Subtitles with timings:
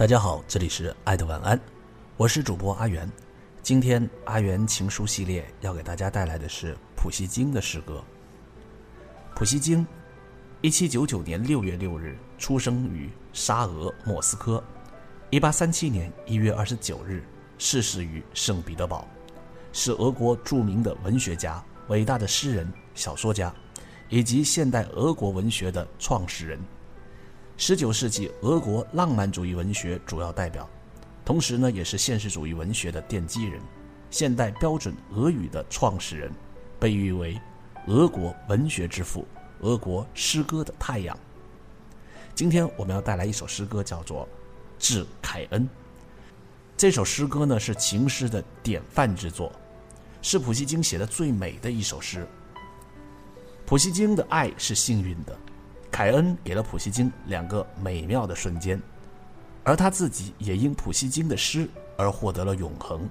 [0.00, 1.60] 大家好，这里是爱的晚安，
[2.16, 3.06] 我是主播阿元。
[3.62, 8.02] 今天阿元情书系列要给大家带来的是普希金的诗歌。
[9.36, 9.86] 普希金，
[10.62, 14.64] 一七九九年六月六日出生于沙俄莫斯科，
[15.28, 17.22] 一八三七年一月二十九日
[17.58, 19.06] 逝世于圣彼得堡，
[19.70, 23.54] 是俄国著名的文学家、伟大的诗人、小说家，
[24.08, 26.58] 以及现代俄国文学的创始人。
[27.62, 30.66] 十九世纪俄国浪漫主义文学主要代表，
[31.26, 33.60] 同时呢也是现实主义文学的奠基人，
[34.10, 36.32] 现代标准俄语的创始人，
[36.78, 37.38] 被誉为
[37.86, 39.28] 俄国文学之父、
[39.60, 41.14] 俄国诗歌的太阳。
[42.34, 44.24] 今天我们要带来一首诗歌，叫做
[44.78, 45.62] 《致凯恩》。
[46.78, 49.52] 这首诗歌呢是情诗的典范之作，
[50.22, 52.26] 是普希金写的最美的一首诗。
[53.66, 55.38] 普希金的爱是幸运的。
[55.90, 58.80] 凯恩给了普希金两个美妙的瞬间，
[59.64, 63.08] 而他自己也因普希金的诗而获得了永恒。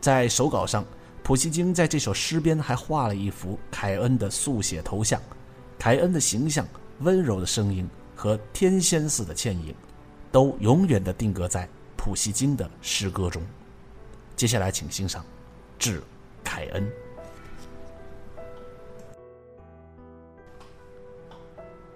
[0.00, 0.84] 在手稿上，
[1.22, 5.20] 普希金在这首诗边还画了一幅凯恩的速写头像，
[5.78, 6.66] 凯恩的形象、
[7.00, 9.74] 温柔的声音和天仙似的倩影，
[10.30, 13.42] 都永远地定格在普希金的诗歌中。
[14.34, 15.22] 接下来，请欣赏
[15.78, 16.02] 《致
[16.44, 16.84] 凯恩》。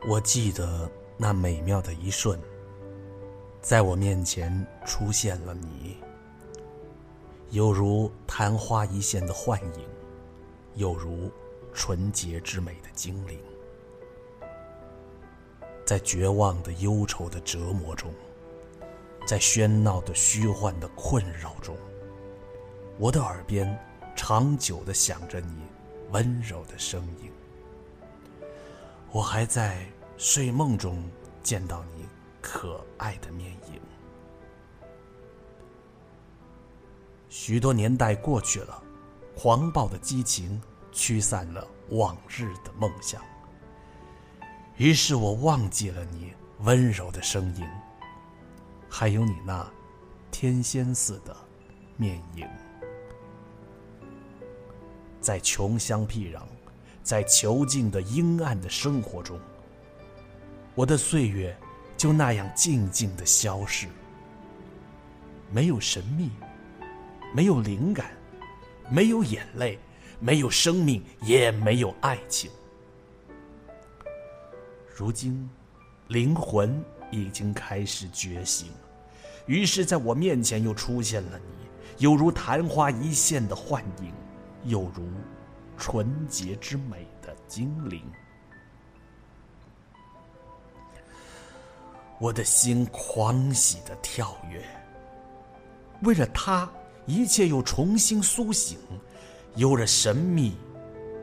[0.09, 2.39] 我记得那美妙的一瞬，
[3.61, 5.97] 在我面前出现了你，
[7.51, 9.85] 犹如昙花一现的幻影，
[10.77, 11.29] 又如
[11.75, 13.37] 纯洁之美的精灵。
[15.85, 18.15] 在绝望的忧愁的折磨中，
[19.27, 21.77] 在喧闹的虚幻的困扰中，
[22.97, 23.77] 我的耳边
[24.15, 25.63] 长久的响着你
[26.13, 27.29] 温柔的声音。
[29.11, 29.85] 我还在。
[30.19, 31.03] 睡梦中
[31.43, 32.07] 见到你
[32.41, 33.81] 可爱的面影，
[37.29, 38.83] 许多年代过去了，
[39.37, 40.61] 狂暴的激情
[40.91, 43.23] 驱散了往日的梦想。
[44.77, 47.65] 于是我忘记了你温柔的声音，
[48.89, 49.71] 还有你那
[50.31, 51.37] 天仙似的
[51.97, 52.49] 面影，
[55.21, 56.41] 在穷乡僻壤，
[57.03, 59.39] 在囚禁的阴暗的生活中。
[60.77, 61.57] 我的岁月
[61.97, 63.87] 就那样静静的消逝，
[65.51, 66.31] 没有神秘，
[67.35, 68.11] 没有灵感，
[68.91, 69.79] 没有眼泪，
[70.21, 72.51] 没有生命，也没有爱情。
[74.95, 75.49] 如今，
[76.09, 78.69] 灵魂已经开始觉醒，
[79.47, 84.13] 于是在我面前又出现了你，犹如昙花一现的幻影，
[84.65, 85.09] 又如
[85.79, 88.03] 纯洁之美的精灵。
[92.19, 94.63] 我的心狂喜的跳跃，
[96.03, 96.67] 为了他，
[97.05, 98.79] 一切又重新苏醒，
[99.55, 100.57] 有了神秘，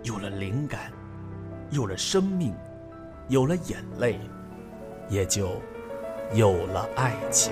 [0.04, 0.92] 有了灵感，
[1.72, 2.54] 有了生命，
[3.28, 4.20] 有了眼泪，
[5.10, 5.60] 也就
[6.34, 7.52] 有了爱情。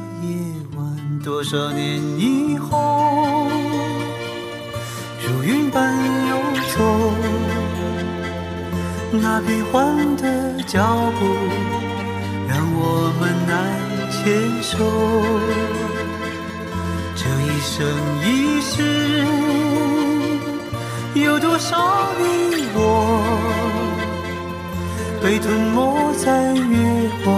[1.23, 3.47] 多少年以后，
[5.21, 5.93] 如云般
[6.29, 6.35] 游
[6.75, 7.13] 走，
[9.11, 10.23] 那变幻的
[10.63, 10.79] 脚
[11.19, 11.21] 步
[12.47, 13.51] 让我们难
[14.09, 14.19] 牵
[14.61, 14.71] 手。
[17.15, 17.69] 这一生
[18.25, 18.25] 一
[18.61, 18.73] 世，
[21.13, 21.77] 有多少
[22.17, 22.23] 你
[22.73, 22.79] 我
[25.21, 27.29] 被吞没在月光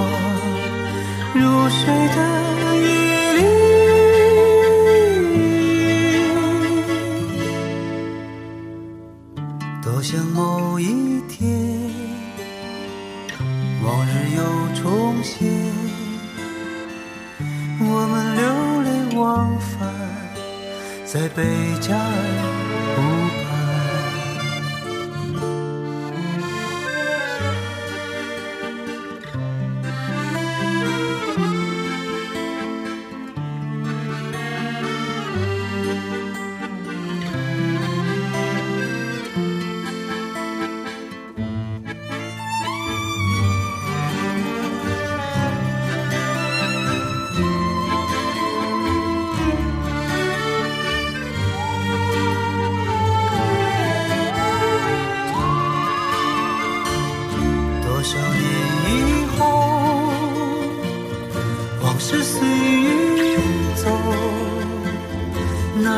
[1.33, 1.81] 如水
[2.15, 2.17] 的
[10.03, 11.49] 像某一天，
[13.81, 14.43] 往日又
[14.75, 15.47] 重现，
[17.79, 18.43] 我们流
[18.81, 19.89] 连忘返
[21.05, 21.45] 在贝
[21.79, 23.22] 加尔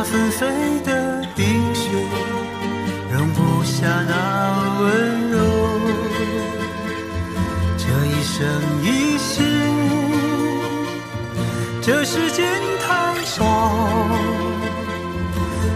[0.06, 0.46] 纷飞
[0.86, 0.90] 的
[1.36, 1.90] 冰雪
[3.12, 4.14] 容不下那
[4.80, 4.86] 温
[5.32, 5.36] 柔。
[7.78, 8.38] 这一生
[8.84, 8.86] 一
[9.18, 9.34] 世，
[11.82, 12.46] 这时间
[12.86, 12.88] 太
[13.26, 13.44] 少，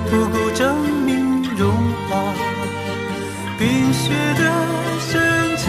[0.10, 1.70] 不够证明融
[2.08, 2.12] 化
[3.58, 4.42] 冰雪的
[5.00, 5.12] 深
[5.58, 5.68] 情。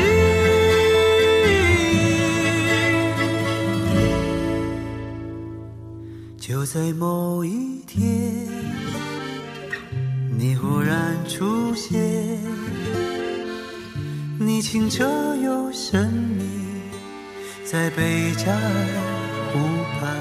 [6.38, 7.06] 就在某
[14.42, 15.04] 你清澈
[15.36, 16.46] 又神秘，
[17.62, 18.58] 在贝加尔
[19.52, 19.58] 湖
[20.00, 20.16] 畔。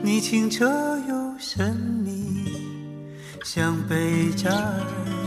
[0.00, 0.64] 你清澈
[1.06, 2.46] 又神秘，
[3.44, 5.19] 像贝加尔。